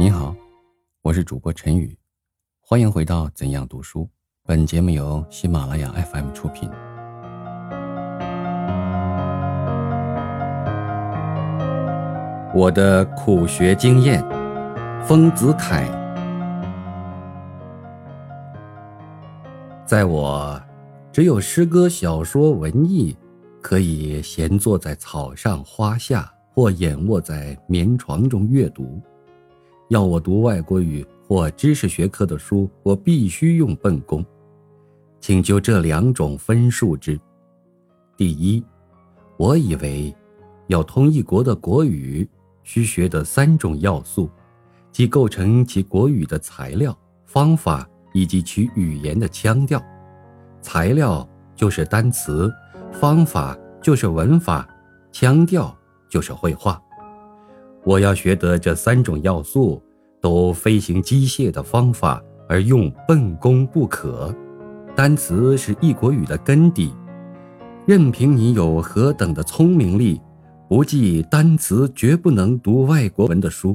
[0.00, 0.34] 你好，
[1.02, 1.94] 我是主播陈宇，
[2.62, 4.04] 欢迎回到《怎样读书》。
[4.46, 6.70] 本节目由喜马拉雅 FM 出品。
[12.54, 14.24] 我的苦学经验，
[15.06, 15.86] 丰子恺。
[19.84, 20.58] 在我
[21.12, 23.14] 只有诗歌、小说、文艺，
[23.60, 28.98] 可以闲坐在草上、花下，或仰卧在棉床中阅读。
[29.90, 34.24] 要我读外国语或知识学科的书，我必须用笨功，
[35.18, 37.18] 请就这两种分数之。
[38.16, 38.64] 第一，
[39.36, 40.14] 我以为
[40.68, 42.26] 要通一国的国语，
[42.62, 44.30] 需学的三种要素，
[44.92, 49.82] 即构成其国语的材料、方法以及其语言的腔调。
[50.62, 52.48] 材料就是单词，
[52.92, 54.68] 方法就是文法，
[55.10, 55.76] 腔调
[56.08, 56.80] 就是绘画。
[57.82, 59.82] 我要学得这三种要素，
[60.20, 64.34] 都飞行机械的方法，而用笨功不可。
[64.94, 66.92] 单词是一国语的根底，
[67.86, 70.20] 任凭你有何等的聪明力，
[70.68, 73.74] 不记单词，绝不能读外国文的书。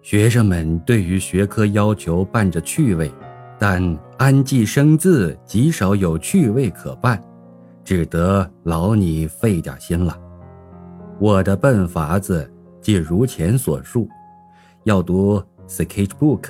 [0.00, 3.12] 学生们对于学科要求伴着趣味，
[3.58, 7.22] 但安记生字极少有趣味可伴，
[7.84, 10.18] 只得劳你费点心了。
[11.20, 12.50] 我的笨法子。
[12.88, 14.08] 即如前所述，
[14.84, 16.44] 要读 sketchbook，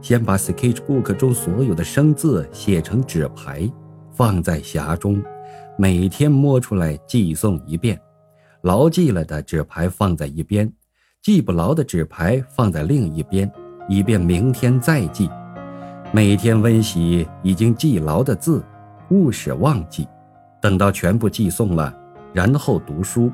[0.00, 3.70] 先把 sketchbook 中所有的生字写成纸牌，
[4.10, 5.22] 放在匣中，
[5.76, 8.00] 每天摸出来记诵一遍。
[8.62, 10.72] 牢记了的纸牌放在一边，
[11.20, 13.52] 记不牢的纸牌放在另一边，
[13.86, 15.28] 以便明天再记。
[16.14, 18.64] 每天温习已经记牢的字，
[19.10, 20.08] 勿使忘记。
[20.62, 21.94] 等到全部记诵了，
[22.32, 23.30] 然后读书，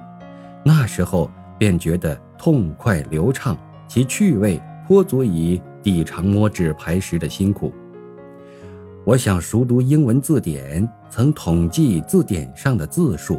[0.64, 1.30] 那时候。
[1.60, 3.54] 便觉得痛快流畅，
[3.86, 7.70] 其趣味颇足以抵偿摸纸牌时的辛苦。
[9.04, 13.38] 我想熟读英文字典，曾统计字典上的字数，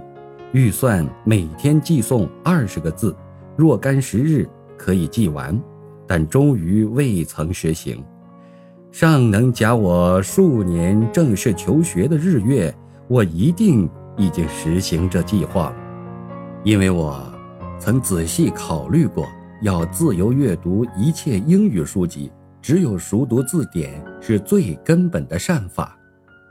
[0.52, 3.16] 预算每天记诵二十个字，
[3.56, 5.60] 若干时日可以记完，
[6.06, 8.04] 但终于未曾实行。
[8.92, 12.72] 尚能假我数年正式求学的日月，
[13.08, 15.76] 我一定已经实行这计划了，
[16.64, 17.31] 因为我。
[17.82, 19.28] 曾仔细考虑过，
[19.64, 22.32] 要自由阅读一切英语书籍，
[22.62, 25.98] 只有熟读字典是最根本的善法。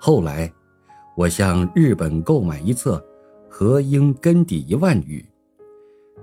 [0.01, 0.53] 后来，
[1.17, 3.01] 我向日本购买一册
[3.49, 5.25] 和英根底一万语，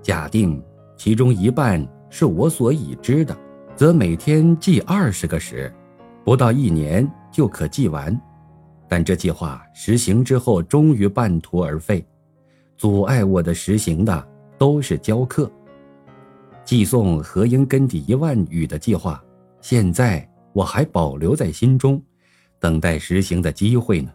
[0.02, 0.62] 假定
[0.94, 3.34] 其中一半是我所已知的，
[3.74, 5.72] 则每天记二十个时，
[6.22, 8.14] 不到一年就可记完。
[8.86, 12.06] 但这计划实行之后，终于半途而废。
[12.76, 14.28] 阻碍我的实行的。
[14.58, 15.50] 都是教课，
[16.64, 19.22] 寄送和英根底一万语的计划，
[19.60, 22.02] 现在我还保留在心中，
[22.58, 24.10] 等待实行的机会呢。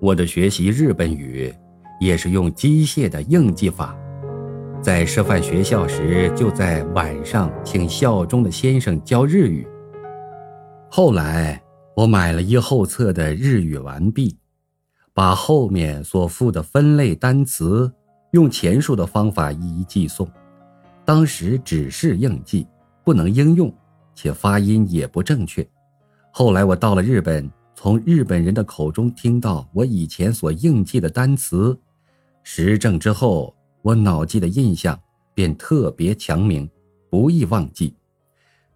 [0.00, 1.52] 我的学习日本语，
[2.00, 3.96] 也是用机械的硬记法，
[4.80, 9.66] 在师范学校时，就在晚上请校中的先生教日语。
[10.88, 11.60] 后来
[11.96, 14.38] 我买了一后册的日语完毕，
[15.12, 17.92] 把后面所附的分类单词。
[18.32, 20.26] 用前述的方法一一记诵，
[21.04, 22.66] 当时只是应记，
[23.04, 23.72] 不能应用，
[24.14, 25.66] 且发音也不正确。
[26.30, 31.78] 后来我到了日本，从日本人的口中听到我以前所应记的单词，
[32.42, 34.98] 实证之后，我脑记的印象
[35.34, 36.68] 便特别强明，
[37.10, 37.94] 不易忘记。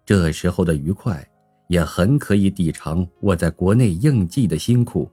[0.05, 1.27] 这时候的愉快，
[1.67, 5.09] 也很可以抵偿我在国内应记的辛苦。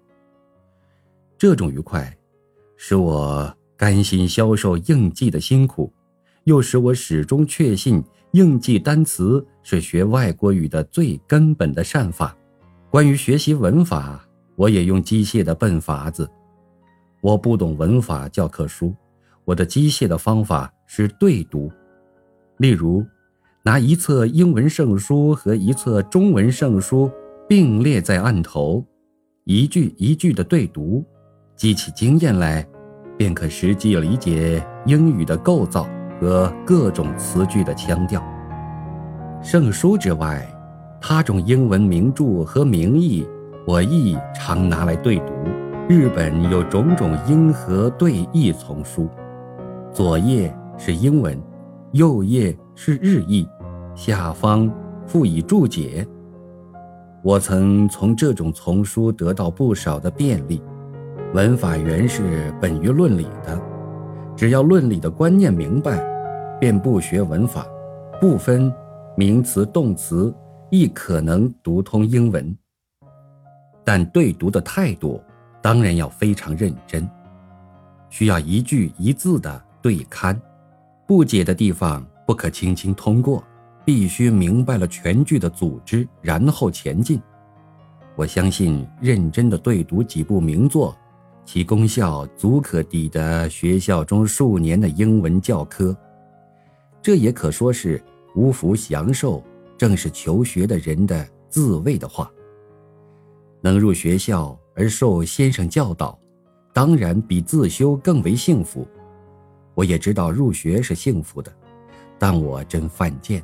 [1.38, 2.14] 这种愉快，
[2.76, 3.56] 使我。
[3.76, 5.92] 甘心消受应记的辛苦，
[6.44, 8.02] 又使我始终确信
[8.32, 12.36] 应记单词是学外国语的最根本的善法。
[12.90, 14.24] 关于学习文法，
[14.56, 16.28] 我也用机械的笨法子。
[17.20, 18.94] 我不懂文法教科书，
[19.44, 21.72] 我的机械的方法是对读。
[22.58, 23.04] 例如，
[23.64, 27.10] 拿一册英文圣书和一册中文圣书
[27.48, 28.84] 并列在案头，
[29.44, 31.04] 一句一句的对读，
[31.56, 32.64] 积起经验来。
[33.16, 35.86] 便可实际理解英语的构造
[36.20, 38.22] 和各种词句的腔调。
[39.42, 40.46] 圣书之外，
[41.00, 43.26] 他种英文名著和名义，
[43.66, 45.32] 我亦常拿来对读。
[45.88, 49.08] 日本有种种英和对译丛书，
[49.92, 51.38] 左页是英文，
[51.92, 53.46] 右页是日译，
[53.94, 54.70] 下方
[55.06, 56.06] 附以注解。
[57.22, 60.62] 我曾从这种丛书得到不少的便利。
[61.34, 63.60] 文法原是本于论理的，
[64.36, 65.98] 只要论理的观念明白，
[66.60, 67.66] 便不学文法，
[68.20, 68.72] 不分
[69.16, 70.32] 名词、动词
[70.70, 72.56] 亦可能读通英文。
[73.82, 75.20] 但对读的态度
[75.60, 77.04] 当然要非常认真，
[78.10, 80.40] 需要一句一字的对看，
[81.04, 83.42] 不解的地方不可轻轻通过，
[83.84, 87.20] 必须明白了全句的组织，然后前进。
[88.14, 90.96] 我相信认真的对读几部名作，
[91.44, 95.96] 其功效足可抵得学校中数年的英文教科。
[97.02, 98.02] 这也可说是
[98.34, 99.42] 无福享受，
[99.76, 102.30] 正是求学的人的自慰的话。
[103.60, 106.18] 能入学校而受先生教导，
[106.72, 108.86] 当然比自修更为幸福。
[109.74, 111.52] 我也知道入学是幸福的，
[112.18, 113.42] 但我真犯贱，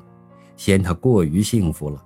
[0.56, 2.03] 嫌他过于幸福了。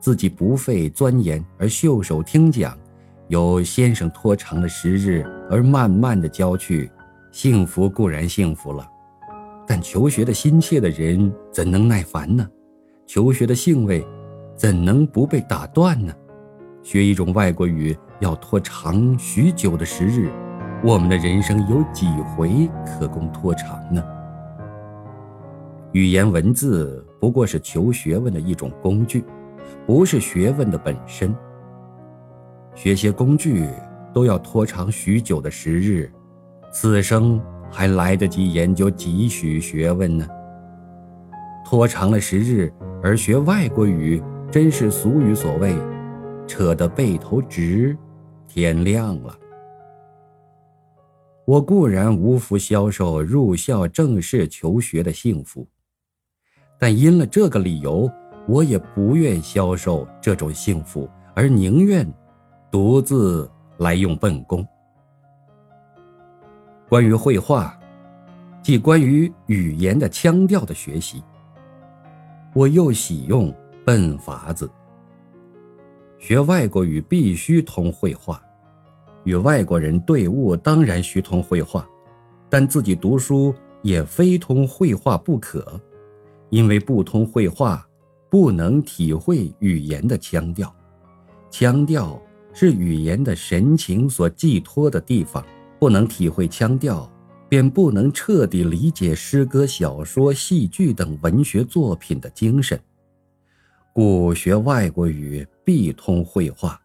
[0.00, 2.78] 自己不费钻研而袖手听讲，
[3.28, 6.90] 由先生拖长了时日而慢慢的教去，
[7.30, 8.88] 幸福固然幸福了，
[9.66, 12.48] 但求学的心切的人怎能耐烦呢？
[13.06, 14.02] 求学的兴味，
[14.56, 16.14] 怎能不被打断呢？
[16.82, 20.30] 学一种外国语要拖长许久的时日，
[20.82, 24.02] 我们的人生有几回可供拖长呢？
[25.92, 29.22] 语言文字不过是求学问的一种工具。
[29.86, 31.34] 不是学问的本身。
[32.78, 33.66] 学些工具
[34.14, 36.08] 都要拖长许久的时日，
[36.72, 40.24] 此生还来得及研究几许学问呢？
[41.66, 42.72] 拖长了时日
[43.02, 45.74] 而学外国语，真是俗语所谓
[46.46, 47.98] “扯得背头直，
[48.46, 49.36] 天亮了”。
[51.46, 55.66] 我固然无福消受入校正式求学的幸福，
[56.78, 58.08] 但因了这个理由。
[58.46, 62.10] 我也不愿消受这种幸福，而宁愿
[62.70, 64.66] 独自来用笨功。
[66.88, 67.78] 关于绘画，
[68.62, 71.22] 即关于语言的腔调的学习，
[72.54, 73.54] 我又喜用
[73.84, 74.70] 笨法子。
[76.18, 78.42] 学外国语必须通绘画，
[79.24, 81.86] 与外国人对物当然需通绘画，
[82.48, 85.80] 但自己读书也非通绘画不可，
[86.50, 87.84] 因为不通绘画。
[88.30, 90.70] 不能体会语言的腔调，
[91.48, 92.20] 腔调
[92.60, 95.44] 是语言的神情所寄托的地方。
[95.78, 97.08] 不能体会腔调，
[97.48, 102.76] 便不能彻底理解诗歌、小说、戏剧等文学作品的精神。
[103.92, 106.76] 故学外国语必通绘画，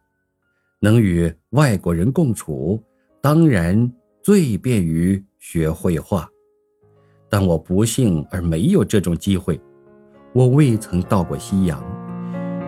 [0.79, 2.79] 能与外国人共处，
[3.19, 3.91] 当然
[4.21, 6.29] 最便于学绘画。
[7.31, 9.59] 但我不幸而没有这种机会。
[10.33, 11.83] 我未曾到过西洋，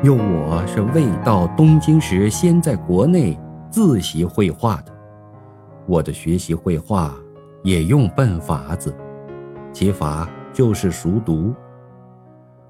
[0.04, 3.40] 又我是未到东京时，先在国内
[3.72, 4.94] 自习绘画的。
[5.88, 7.16] 我的学习绘画
[7.64, 8.94] 也用笨法子，
[9.74, 11.54] 其法就是熟读。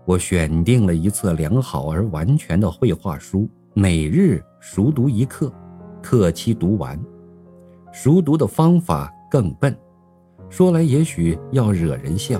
[0.06, 5.51] 我选定了一册良好而完全的绘画书，每日熟读一课，
[6.01, 6.98] 课期读完。
[7.92, 9.75] 熟读的方法更笨，
[10.50, 12.39] 说来也许要惹人笑。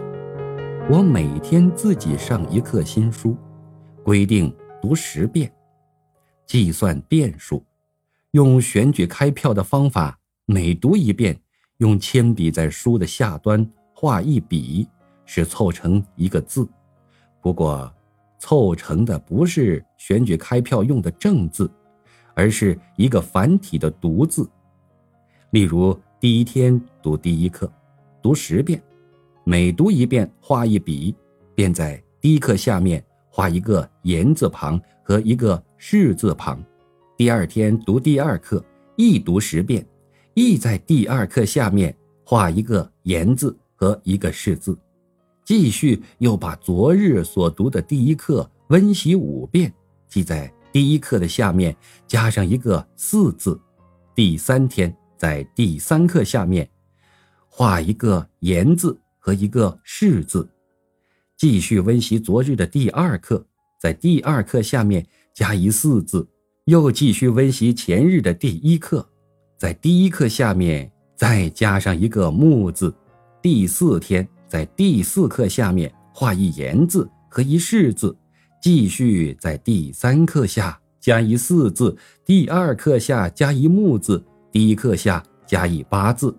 [0.90, 3.36] 我每天自己上一课新书，
[4.04, 4.54] 规定
[4.88, 5.52] 读十遍，
[6.46, 7.66] 计算遍数，
[8.34, 11.36] 用选举开票的方法，每读一遍，
[11.78, 14.88] 用铅笔在书的下端画一笔，
[15.26, 16.70] 使凑成一个字。
[17.42, 17.92] 不过，
[18.38, 21.68] 凑成的不是选举开票用的正字，
[22.36, 24.48] 而是一个繁体的读字。
[25.50, 27.68] 例如，第一天读第一课，
[28.22, 28.80] 读十遍。
[29.46, 31.16] 每读一遍，画一笔，
[31.56, 33.04] 便在第一课下面
[33.36, 36.64] 画一个言字旁和一个士字旁。
[37.18, 38.64] 第二天读第二课，
[38.96, 39.86] 亦读十遍，
[40.36, 44.80] 亦在第二课下面画一个言字和一个士字。
[45.44, 49.74] 继续又把昨日所读的第一课温习五遍，
[50.08, 51.76] 记在第一课的下面
[52.08, 53.60] 加上一个四字。
[54.16, 56.70] 第三天在第三课下面
[57.50, 58.98] 画一个言字。
[59.26, 60.48] 和一个士字，
[61.38, 63.46] 继续温习昨日的第二课，
[63.82, 66.26] 在第二课下面加一四字，
[66.66, 69.06] 又继续温习前日的第一课，
[69.58, 72.94] 在第一课下面再加上一个木字。
[73.42, 78.16] 第四天在第四课下面画一言字和一士字，
[78.62, 84.24] 继续在第三课下加一四字，第二课下加一木字，
[84.54, 86.34] 第一课下加一八字，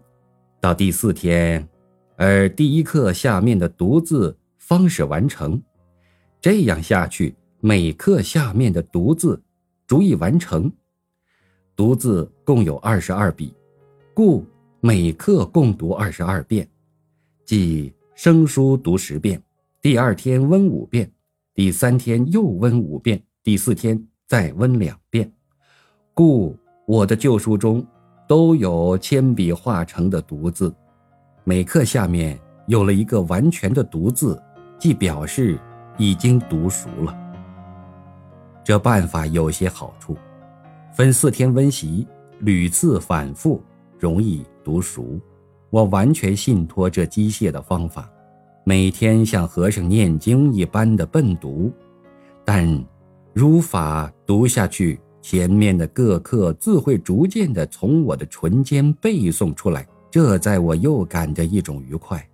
[0.59, 1.69] 到第四天。
[2.17, 4.35] 而第一课下面的读字
[4.68, 5.62] 方始完成，
[6.40, 9.40] 这样下去，每课下面的读字
[9.87, 10.68] 逐一完成。
[11.76, 13.54] 读字共有二十二笔，
[14.12, 14.44] 故
[14.80, 16.68] 每课共读二十二遍，
[17.44, 19.40] 即生书读十遍，
[19.80, 21.08] 第二天温五遍，
[21.54, 25.30] 第三天又温五遍，第四天再温两遍。
[26.12, 26.58] 故
[26.88, 27.87] 我的旧书中
[28.26, 30.75] 都有铅笔画成的独字，
[31.44, 34.42] 每课下面有了一个完全的独字，
[34.78, 35.59] 即表示
[35.97, 37.16] 已经读熟了。
[38.64, 40.16] 这办法有些好处，
[40.92, 42.06] 分四天温习，
[42.40, 43.62] 屡次反复，
[43.99, 45.21] 容易读熟。
[45.71, 48.11] 我完全信托这机械的方法，
[48.64, 51.73] 每天像和尚念经一般的笨读，
[52.45, 52.85] 但
[53.33, 62.26] 如法读下去，前面的各课自会逐渐的从我的唇间背诵出来，这在我又感着一种愉快，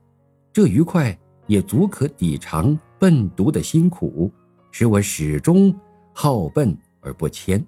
[0.53, 4.31] 这愉快也足可抵偿笨读的辛苦，
[4.71, 5.75] 使我始终。
[6.15, 7.65] 好笨而不谦。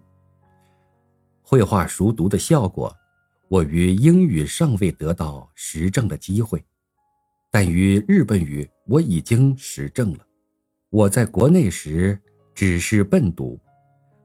[1.41, 2.95] 绘画熟读的效果，
[3.49, 6.63] 我于英语尚未得到实证的机会，
[7.51, 10.19] 但于日本语我已经实证了。
[10.91, 12.21] 我在国内时
[12.55, 13.59] 只是笨读，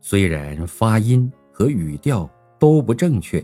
[0.02, 2.30] 虽然发音和语调
[2.60, 3.42] 都不正确，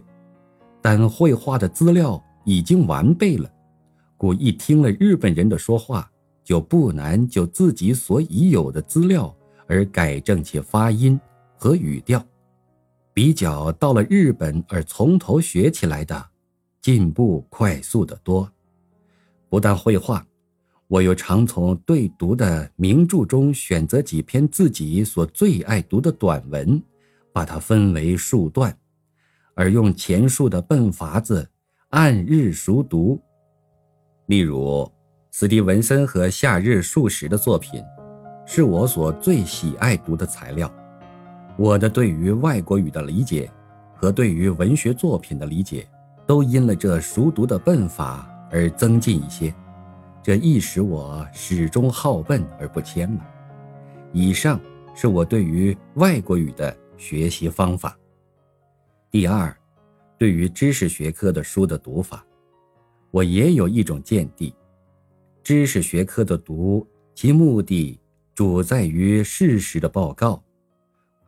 [0.82, 3.50] 但绘画的资料已经完备了，
[4.18, 6.10] 故一听了日本人的说话，
[6.44, 9.36] 就不难就自己所已有的资料。
[9.68, 11.20] 而改正其发音
[11.58, 12.24] 和语调，
[13.16, 16.24] 比较到了日本而从头学起来的，
[16.84, 18.48] 进步快速得多。
[19.50, 20.24] 不但绘画，
[20.88, 26.80] 我又常从对读的名著中选择几篇自己所最爱读的短文，
[27.34, 28.78] 把它分为数段，
[29.56, 31.50] 而用前述的笨法子
[31.90, 33.20] 按日熟读。
[34.28, 34.92] 例如，
[35.32, 37.84] 斯蒂文森和夏日数十的作品。
[38.48, 40.72] 是我所最喜爱读的材料。
[41.58, 43.52] 我的对于外国语的理解，
[43.96, 45.88] 和对于文学作品的理解，
[46.28, 49.52] 都因了这熟读的笨法而增进一些。
[50.22, 53.22] 这亦使我始终好笨而不谦了。
[54.14, 54.60] 以上
[54.94, 57.98] 是我对于外国语的学习方法。
[59.10, 59.56] 第二，
[60.20, 62.24] 对于知识学科的书的读法，
[63.16, 64.54] 我也有一种见地。
[65.42, 67.98] 知识学科的读，其目的。
[68.34, 70.44] 主在于事实的报告。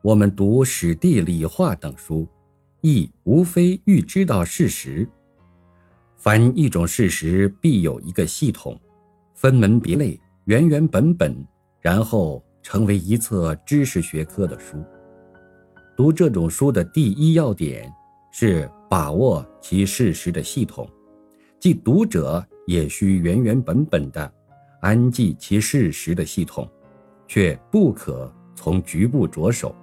[0.01, 2.27] 我们读史地理化等书，
[2.81, 5.07] 亦无非欲知道事实。
[6.17, 8.77] 凡一种事实，必有一个系统，
[9.33, 11.33] 分门别类，原原本本，
[11.79, 14.83] 然后成为一册知识学科的书。
[15.95, 17.89] 读这种书的第一要点
[18.33, 20.85] 是把握其事实的系统，
[21.59, 24.31] 即读者也需原原本本的
[24.81, 26.67] 安记其事实的系统。
[27.27, 29.75] 却不可从局部着手，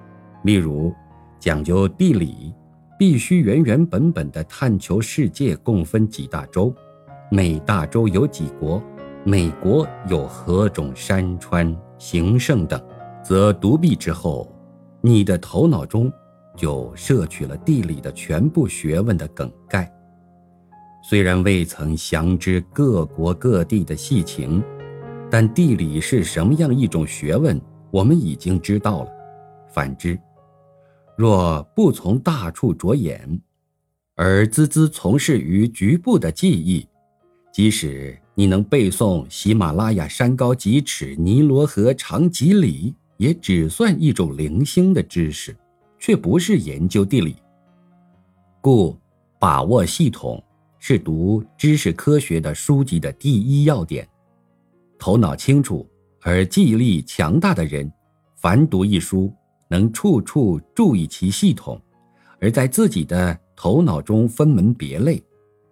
[0.45, 0.93] 例如
[1.39, 2.55] 讲究地理，
[2.99, 6.75] 必须原原本本地探求世界共分几大洲，
[7.31, 8.83] 每大洲有几国，
[9.25, 12.83] 美国有何种山川形胜等，
[13.23, 14.51] 则独臂之后，
[15.03, 16.11] 你的头脑中
[16.57, 19.93] 就摄取了地理的全部学问的梗概，
[21.07, 24.65] 虽然未曾详知各国各地的细情。
[25.31, 29.11] 但地理是什么样一种学问，我们已经知道了。
[29.69, 30.17] 反之，
[31.17, 33.41] 若不从大处着眼，
[34.15, 36.87] 而孜孜从事于局部的记忆，
[37.53, 45.57] 即使你能背诵喜马拉雅山高几尺，尼罗河长几里，也只算一种零星的知识，
[45.99, 47.35] 却不是研究地理。
[48.61, 48.97] 故
[49.41, 50.41] 把握系统
[50.87, 54.07] 是读知识科学的书籍的第一要点。
[54.99, 55.89] 头脑清楚
[56.21, 57.91] 而记忆力强大的人，
[58.37, 59.33] 凡读一书，
[59.71, 61.81] 能处处注意其系统，
[62.39, 65.25] 而在自己的头脑中分门别类，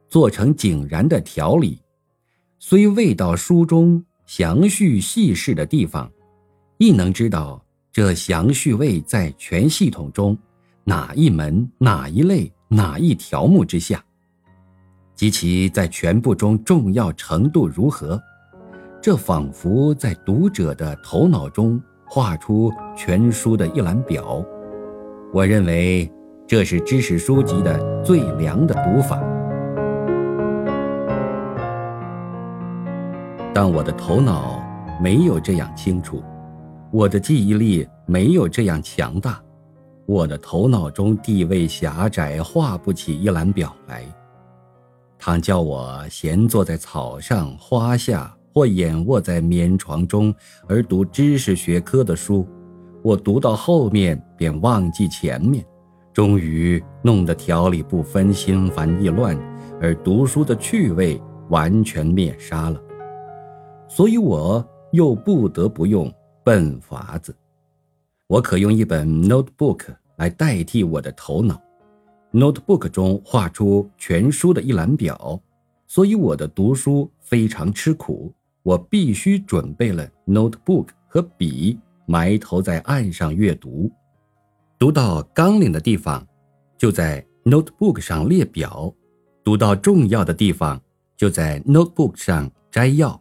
[0.08, 1.78] 做成井然的条理。
[2.58, 6.10] 虽未到书中详叙细事的地方，
[6.78, 10.34] 亦能知道这详叙位在全系统中
[10.84, 14.02] 哪一门、哪一类、哪一条目之下，
[15.22, 18.20] 及其在全部中重要程度如何。
[19.00, 24.44] 这仿佛在读者的头脑中画出全书的一览表。
[25.32, 26.10] 我认为
[26.44, 29.22] 这是知识书籍的最良的读法。
[33.54, 34.60] 但我的头脑
[35.00, 36.20] 没有这样清楚，
[36.90, 39.40] 我的记忆力没有这样强大，
[40.04, 44.04] 我的头脑中地位狭窄，画不起一览表来。
[45.24, 48.36] 倘叫我闲坐在草上、花下。
[48.52, 50.34] 或眼卧在棉床中
[50.68, 52.46] 而读知识学科的书，
[53.02, 55.64] 我读到后面便忘记前面，
[56.12, 59.34] 终于弄得条理不分、心烦意乱，
[59.80, 62.78] 而读书的趣味完全灭杀了。
[63.88, 66.12] 所以我又不得不用
[66.44, 67.34] 笨法子。
[68.26, 69.86] 我可用一本 notebook
[70.18, 71.58] 来代替我的头脑
[72.32, 75.40] ，notebook 中画出全书的一览表，
[75.86, 78.32] 所以我的读书非常吃苦。
[78.62, 83.90] 我必须准备了 notebook 和笔，埋头在岸上阅读。
[84.78, 86.24] 读到纲领的地方，
[86.78, 88.94] 就在 notebook 上列表；
[89.42, 90.80] 读到重要的地方，
[91.16, 93.20] 就在 notebook 上摘要；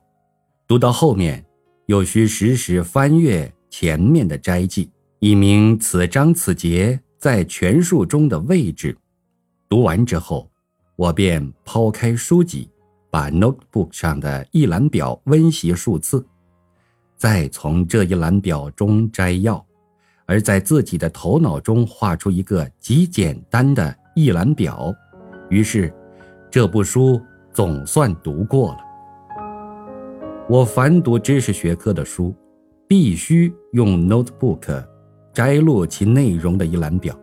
[0.67, 1.43] 读到后面，
[1.87, 8.97] 又需时时翻阅前面的摘记，以明此章此节在全书中的位置。
[9.69, 10.49] 读完之后，
[10.95, 12.67] 我便抛开书籍。
[13.11, 16.25] 把 notebook 上的一览表温习数次，
[17.17, 19.63] 再从这一览表中摘要，
[20.25, 24.95] 而在自己的头脑中画出一个极简单的一览表。
[25.49, 25.93] 于是，
[26.49, 28.77] 这部书总算读过了。
[30.47, 32.33] 我凡读知识学科的书，
[32.87, 34.81] 必须用 notebook
[35.33, 37.15] 摘录其内容的一览表，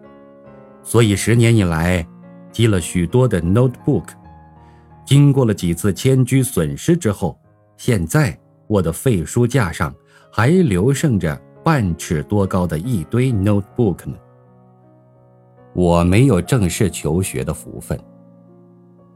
[0.83, 2.07] 所以十年以来，
[2.50, 4.05] 积了许多的 notebook。
[5.05, 7.38] 经过了几次迁居损失之后，
[7.77, 9.95] 现在我的废书架上
[10.33, 14.17] 还留剩着半尺多高的一堆 notebook 呢。
[15.75, 17.99] 我没有正式求学的福分，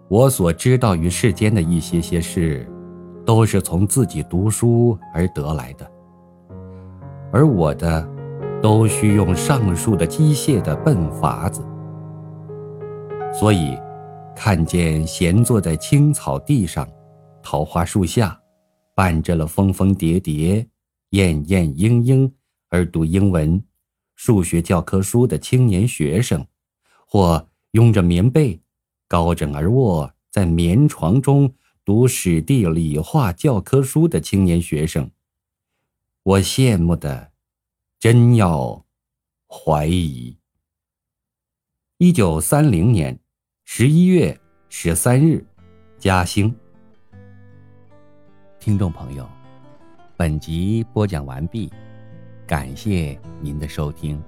[0.09, 2.67] 我所知道于世间的一些些事，
[3.27, 5.91] 都是从自己读书而得来的，
[7.33, 8.09] 而我的，
[8.63, 11.61] 都需用上述的机械的笨法子，
[13.33, 13.77] 所以。
[14.35, 16.89] 看见闲坐在青草地上，
[17.43, 18.41] 桃花树下，
[18.95, 20.67] 伴着了蜂蜂蝶蝶、
[21.11, 22.33] 燕燕莺莺
[22.71, 23.63] 而读英文、
[24.17, 26.47] 数学教科书的青年学生，
[27.07, 28.59] 或拥着棉被，
[29.07, 31.53] 高枕而卧在棉床中
[31.85, 35.11] 读史地理化教科书的青年学生，
[36.23, 37.32] 我羡慕的，
[38.03, 38.85] 真要
[39.47, 40.37] 怀疑。
[41.99, 43.17] 一九三零年。
[43.65, 44.37] 十一月
[44.69, 45.47] 十三日，
[46.01, 46.53] 嘉兴。
[48.59, 49.25] 听众朋友，
[50.17, 51.73] 本集播讲完毕，
[52.45, 54.21] 感谢您的收听。